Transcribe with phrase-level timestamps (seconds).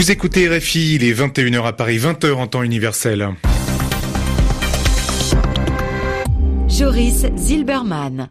[0.00, 3.34] Vous écoutez RFI, il est 21h à Paris, 20h en temps universel.
[6.80, 8.30] Joris Zilberman.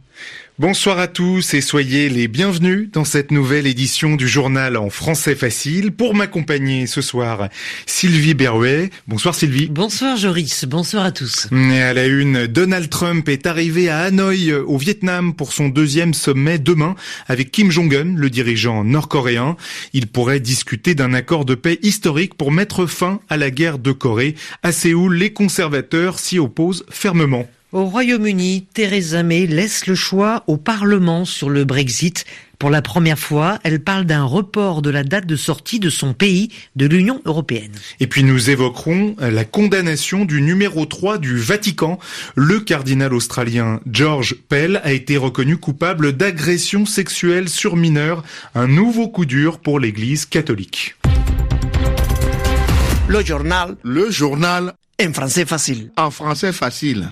[0.58, 5.36] Bonsoir à tous et soyez les bienvenus dans cette nouvelle édition du journal en français
[5.36, 5.92] facile.
[5.92, 7.50] Pour m'accompagner ce soir,
[7.86, 8.90] Sylvie Berrouet.
[9.08, 9.68] Bonsoir Sylvie.
[9.68, 11.48] Bonsoir Joris, bonsoir à tous.
[11.52, 16.16] Et à la une, Donald Trump est arrivé à Hanoï au Vietnam pour son deuxième
[16.16, 16.96] sommet demain
[17.28, 19.58] avec Kim Jong-un, le dirigeant nord-coréen.
[19.94, 23.92] Il pourrait discuter d'un accord de paix historique pour mettre fin à la guerre de
[23.92, 24.34] Corée.
[24.64, 27.48] À Séoul, les conservateurs s'y opposent fermement.
[27.72, 32.26] Au Royaume-Uni, Theresa May laisse le choix au Parlement sur le Brexit.
[32.58, 36.14] Pour la première fois, elle parle d'un report de la date de sortie de son
[36.14, 37.74] pays de l'Union européenne.
[38.00, 42.00] Et puis nous évoquerons la condamnation du numéro 3 du Vatican.
[42.34, 48.24] Le cardinal australien George Pell a été reconnu coupable d'agression sexuelle sur mineurs,
[48.56, 50.96] un nouveau coup dur pour l'Église catholique.
[53.08, 53.78] Le journal.
[53.84, 54.74] Le journal.
[55.00, 55.92] En français facile.
[55.98, 57.12] En français facile.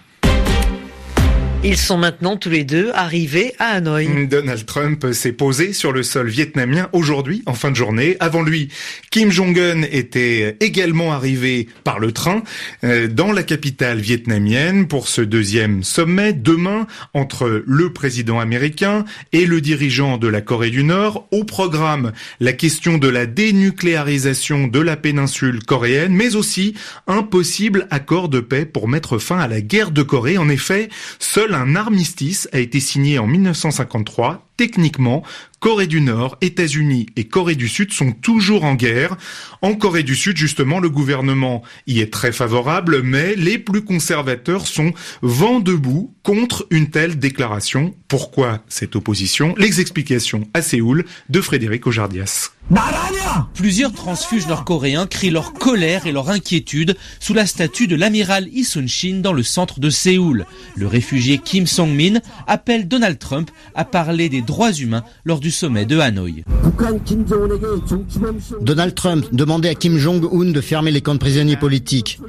[1.64, 4.28] Ils sont maintenant tous les deux arrivés à Hanoï.
[4.28, 8.16] Donald Trump s'est posé sur le sol vietnamien aujourd'hui, en fin de journée.
[8.20, 8.70] Avant lui,
[9.10, 12.44] Kim Jong-un était également arrivé par le train
[12.84, 19.48] euh, dans la capitale vietnamienne pour ce deuxième sommet demain entre le président américain et
[19.48, 21.28] le dirigeant de la Corée du Nord.
[21.32, 26.76] Au programme, la question de la dénucléarisation de la péninsule coréenne, mais aussi
[27.08, 30.38] un possible accord de paix pour mettre fin à la guerre de Corée.
[30.38, 34.48] En effet, seul un armistice a été signé en 1953.
[34.58, 35.24] Techniquement,
[35.60, 39.18] Corée du Nord, États-Unis et Corée du Sud sont toujours en guerre.
[39.64, 44.68] En Corée du Sud, justement, le gouvernement y est très favorable, mais les plus conservateurs
[44.68, 47.96] sont vent debout contre une telle déclaration.
[48.08, 49.56] Pourquoi cette opposition?
[49.58, 52.52] Les explications à Séoul de Frédéric Ojardias.
[53.54, 58.66] Plusieurs transfuges nord-coréens crient leur colère et leur inquiétude sous la statue de l'amiral Lee
[58.66, 60.46] Sun-shin dans le centre de Séoul.
[60.76, 65.86] Le réfugié Kim Song-min appelle Donald Trump à parler des droits humains lors du sommet
[65.86, 66.44] de Hanoï.
[68.62, 72.20] Donald Trump demandait à Kim Jong-un de fermer les camps de prisonniers politiques.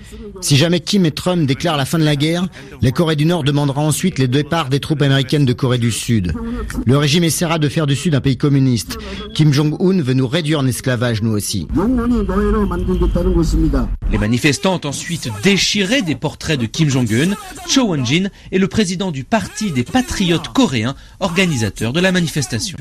[0.40, 2.46] Si jamais Kim et Trump déclarent la fin de la guerre,
[2.82, 6.32] la Corée du Nord demandera ensuite les départs des troupes américaines de Corée du Sud.
[6.86, 8.98] Le régime essaiera de faire du Sud un pays communiste.
[9.34, 11.66] Kim Jong-un veut nous réduire en esclavage, nous aussi.
[14.10, 17.34] Les manifestants ont ensuite déchiré des portraits de Kim Jong-un.
[17.68, 22.78] Cho Won-jin est le président du Parti des Patriotes coréens, organisateur de la manifestation.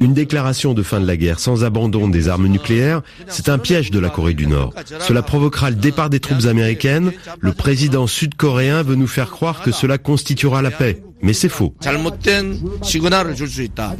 [0.00, 3.90] Une déclaration de fin de la guerre sans abandon des armes nucléaires, c'est un piège
[3.90, 4.74] de la Corée du Nord.
[5.00, 7.12] Cela provoquera le départ des troupes américaines.
[7.40, 11.02] Le président sud-coréen veut nous faire croire que cela constituera la paix.
[11.22, 11.74] Mais c'est faux.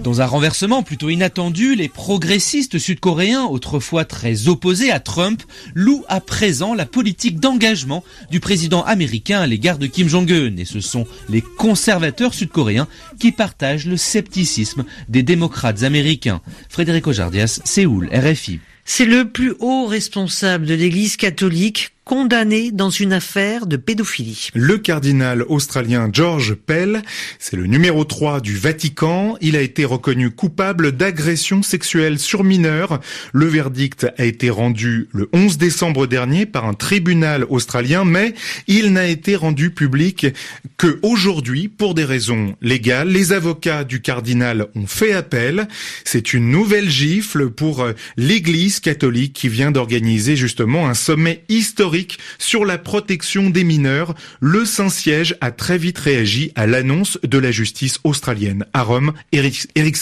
[0.03, 5.43] Dans un renversement plutôt inattendu, les progressistes sud-coréens, autrefois très opposés à Trump,
[5.75, 10.57] louent à présent la politique d'engagement du président américain à l'égard de Kim Jong-un.
[10.59, 12.89] Et ce sont les conservateurs sud-coréens
[13.19, 16.41] qui partagent le scepticisme des démocrates américains.
[16.69, 18.61] Frédéric Ojardias, Séoul, RFI.
[18.85, 24.51] C'est le plus haut responsable de l'Église catholique condamné dans une affaire de pédophilie.
[24.55, 27.03] Le cardinal australien George Pell,
[27.41, 29.37] c'est le numéro 3 du Vatican.
[29.41, 33.01] Il a été reconnu coupable d'agression sexuelle sur mineurs.
[33.33, 38.35] Le verdict a été rendu le 11 décembre dernier par un tribunal australien, mais
[38.69, 40.29] il n'a été rendu public
[40.77, 43.09] que aujourd'hui pour des raisons légales.
[43.09, 45.67] Les avocats du cardinal ont fait appel.
[46.05, 47.85] C'est une nouvelle gifle pour
[48.17, 51.96] l'Église catholique qui vient d'organiser justement un sommet historique
[52.39, 57.51] sur la protection des mineurs, le Saint-Siège a très vite réagi à l'annonce de la
[57.51, 58.65] justice australienne.
[58.73, 59.97] À Rome, Eric, Eric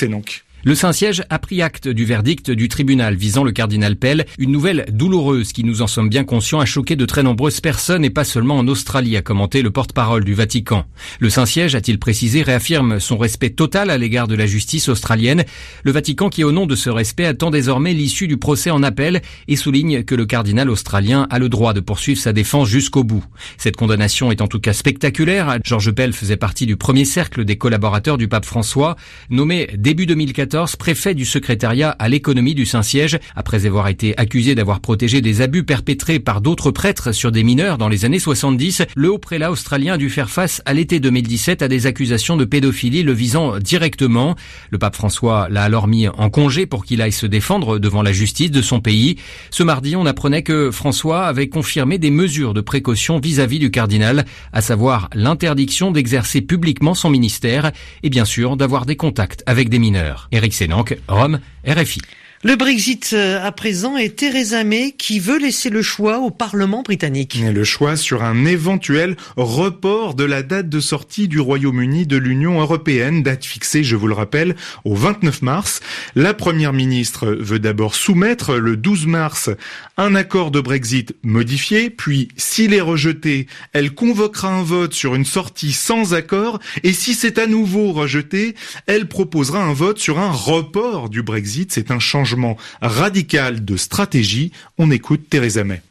[0.64, 4.86] le Saint-Siège a pris acte du verdict du tribunal visant le cardinal Pell, une nouvelle
[4.90, 8.24] douloureuse qui, nous en sommes bien conscients, a choqué de très nombreuses personnes et pas
[8.24, 10.86] seulement en Australie, a commenté le porte-parole du Vatican.
[11.18, 15.44] Le Saint-Siège, a-t-il précisé, réaffirme son respect total à l'égard de la justice australienne.
[15.82, 19.20] Le Vatican qui, au nom de ce respect, attend désormais l'issue du procès en appel
[19.48, 23.24] et souligne que le cardinal australien a le droit de poursuivre sa défense jusqu'au bout.
[23.58, 25.58] Cette condamnation est en tout cas spectaculaire.
[25.62, 28.96] Georges Pell faisait partie du premier cercle des collaborateurs du pape François,
[29.28, 34.80] nommé début 2014 préfet du secrétariat à l'économie du Saint-Siège, après avoir été accusé d'avoir
[34.80, 39.10] protégé des abus perpétrés par d'autres prêtres sur des mineurs dans les années 70, le
[39.10, 43.02] haut prélat australien a dû faire face à l'été 2017 à des accusations de pédophilie
[43.02, 44.36] le visant directement.
[44.70, 48.12] Le pape François l'a alors mis en congé pour qu'il aille se défendre devant la
[48.12, 49.16] justice de son pays.
[49.50, 54.24] Ce mardi, on apprenait que François avait confirmé des mesures de précaution vis-à-vis du cardinal,
[54.52, 57.72] à savoir l'interdiction d'exercer publiquement son ministère
[58.04, 60.28] et bien sûr d'avoir des contacts avec des mineurs.
[60.44, 62.02] Eric Rome, RFI.
[62.46, 66.82] Le Brexit euh, à présent est Theresa May qui veut laisser le choix au Parlement
[66.82, 67.38] britannique.
[67.42, 72.60] le choix sur un éventuel report de la date de sortie du Royaume-Uni de l'Union
[72.60, 75.80] européenne, date fixée, je vous le rappelle, au 29 mars.
[76.16, 79.48] La première ministre veut d'abord soumettre le 12 mars
[79.96, 85.24] un accord de Brexit modifié, puis s'il est rejeté, elle convoquera un vote sur une
[85.24, 88.54] sortie sans accord, et si c'est à nouveau rejeté,
[88.86, 91.72] elle proposera un vote sur un report du Brexit.
[91.72, 92.33] C'est un changement
[92.80, 94.52] radical de stratégie.
[94.78, 95.82] On écoute Theresa May.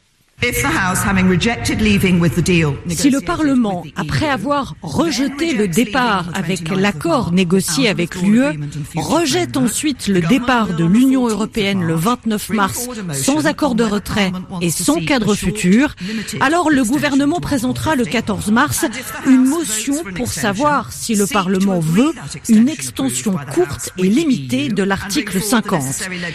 [2.88, 8.60] Si le Parlement, après avoir rejeté le départ avec l'accord négocié avec l'UE,
[8.94, 14.68] rejette ensuite le départ de l'Union européenne le 29 mars sans accord de retrait et
[14.70, 15.94] sans cadre futur,
[16.40, 18.84] alors le gouvernement présentera le 14 mars
[19.26, 22.12] une motion pour savoir si le Parlement veut
[22.50, 25.82] une extension courte et limitée de l'article 50.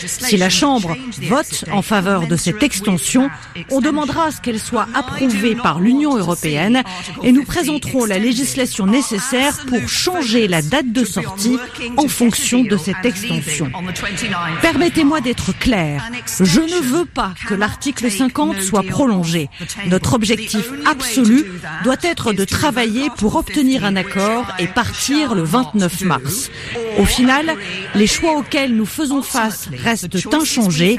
[0.08, 0.98] Si la Chambre
[1.30, 3.30] vote en faveur de cette extension,
[3.70, 6.84] on demande demandera à ce qu'elle soit approuvée par l'Union européenne
[7.22, 11.58] et nous présenterons la législation nécessaire pour changer la date de sortie
[11.98, 13.70] en fonction de cette extension.
[14.62, 16.10] Permettez-moi d'être clair.
[16.40, 19.50] Je ne veux pas que l'article 50 soit prolongé.
[19.88, 21.44] Notre objectif absolu
[21.84, 26.52] doit être de travailler pour obtenir un accord et partir le 29 mars.
[26.98, 27.54] Au final,
[27.96, 30.98] les choix auxquels nous faisons face restent inchangés.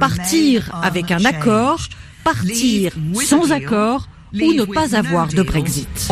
[0.00, 1.80] Partir avec un accord,
[2.24, 6.08] partir sans accord ou ne pas avoir de Brexit.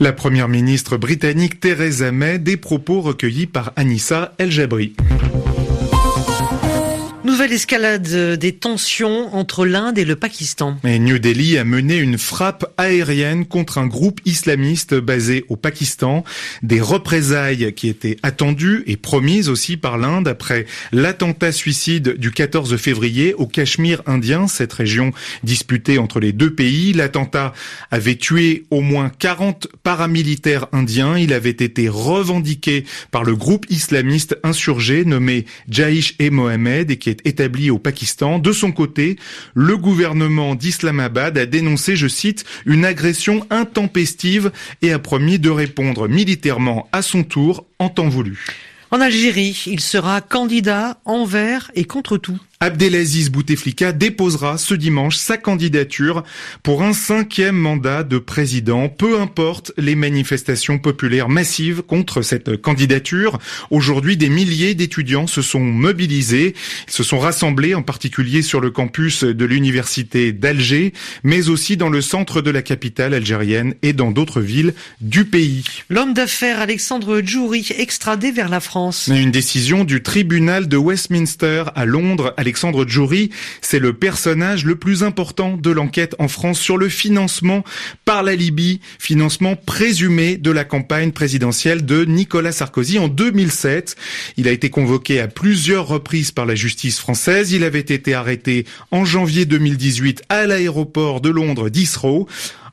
[0.00, 4.94] La première ministre britannique Theresa May, des propos recueillis par Anissa El Jabri.
[7.34, 10.78] Nouvelle escalade des tensions entre l'Inde et le Pakistan.
[10.84, 16.22] Et New Delhi a mené une frappe aérienne contre un groupe islamiste basé au Pakistan.
[16.62, 22.76] Des représailles qui étaient attendues et promises aussi par l'Inde après l'attentat suicide du 14
[22.76, 25.10] février au Cachemire indien, cette région
[25.42, 26.92] disputée entre les deux pays.
[26.92, 27.52] L'attentat
[27.90, 31.18] avait tué au moins 40 paramilitaires indiens.
[31.18, 37.10] Il avait été revendiqué par le groupe islamiste insurgé nommé Jaish et Mohammed et qui
[37.24, 38.38] établi au Pakistan.
[38.38, 39.16] De son côté,
[39.54, 46.08] le gouvernement d'Islamabad a dénoncé, je cite, une agression intempestive et a promis de répondre
[46.08, 48.44] militairement à son tour en temps voulu.
[48.90, 52.38] En Algérie, il sera candidat envers et contre tout.
[52.60, 56.22] Abdelaziz Bouteflika déposera ce dimanche sa candidature
[56.62, 63.38] pour un cinquième mandat de président, peu importe les manifestations populaires massives contre cette candidature.
[63.70, 66.54] Aujourd'hui, des milliers d'étudiants se sont mobilisés,
[66.88, 70.92] ils se sont rassemblés en particulier sur le campus de l'université d'Alger,
[71.22, 75.64] mais aussi dans le centre de la capitale algérienne et dans d'autres villes du pays.
[75.90, 79.10] L'homme d'affaires Alexandre Djouri extradé vers la France.
[79.12, 83.30] Une décision du tribunal de Westminster à Londres Alexandre Djouri,
[83.62, 87.64] c'est le personnage le plus important de l'enquête en France sur le financement
[88.04, 93.96] par la Libye, financement présumé de la campagne présidentielle de Nicolas Sarkozy en 2007.
[94.36, 97.52] Il a été convoqué à plusieurs reprises par la justice française.
[97.52, 102.24] Il avait été arrêté en janvier 2018 à l'aéroport de Londres d'Israël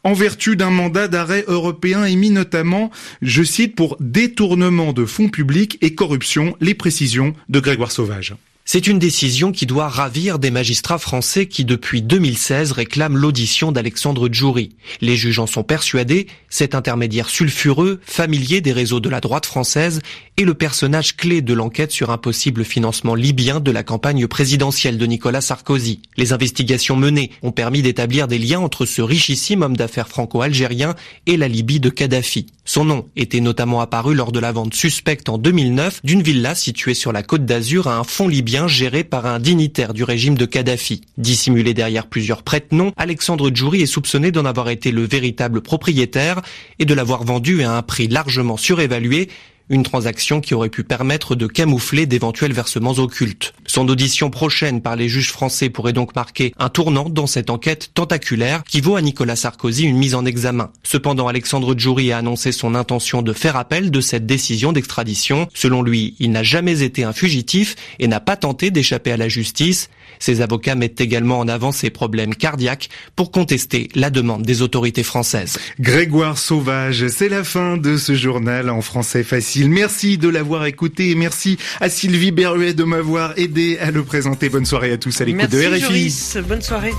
[0.04, 2.92] en vertu d'un mandat d'arrêt européen émis notamment,
[3.22, 8.36] je cite, pour détournement de fonds publics et corruption, les précisions de Grégoire Sauvage.
[8.74, 14.30] C'est une décision qui doit ravir des magistrats français qui depuis 2016 réclament l'audition d'Alexandre
[14.32, 14.78] Djouri.
[15.02, 20.00] Les juges en sont persuadés, cet intermédiaire sulfureux, familier des réseaux de la droite française,
[20.38, 24.98] est le personnage clé de l'enquête sur un possible financement libyen de la campagne présidentielle
[24.98, 26.02] de Nicolas Sarkozy.
[26.16, 31.36] Les investigations menées ont permis d'établir des liens entre ce richissime homme d'affaires franco-algérien et
[31.36, 32.46] la Libye de Kadhafi.
[32.64, 36.94] Son nom était notamment apparu lors de la vente suspecte en 2009 d'une villa située
[36.94, 40.46] sur la côte d'Azur à un fonds libyen géré par un dignitaire du régime de
[40.46, 41.02] Kadhafi.
[41.18, 46.42] Dissimulé derrière plusieurs prête-noms, Alexandre Djouri est soupçonné d'en avoir été le véritable propriétaire
[46.80, 49.30] et de l'avoir vendu à un prix largement surévalué
[49.72, 53.54] une transaction qui aurait pu permettre de camoufler d'éventuels versements occultes.
[53.72, 57.92] Son audition prochaine par les juges français pourrait donc marquer un tournant dans cette enquête
[57.94, 60.72] tentaculaire qui vaut à Nicolas Sarkozy une mise en examen.
[60.84, 65.48] Cependant, Alexandre Djouri a annoncé son intention de faire appel de cette décision d'extradition.
[65.54, 69.30] Selon lui, il n'a jamais été un fugitif et n'a pas tenté d'échapper à la
[69.30, 69.90] justice.
[70.20, 75.02] Ses avocats mettent également en avant ses problèmes cardiaques pour contester la demande des autorités
[75.02, 75.58] françaises.
[75.80, 79.70] Grégoire Sauvage, c'est la fin de ce journal en français facile.
[79.70, 84.50] Merci de l'avoir écouté et merci à Sylvie Berruet de m'avoir aidé à le présenter.
[84.50, 86.42] Bonne soirée à tous à l'écoute de RFI.
[86.48, 86.94] Bonne soirée.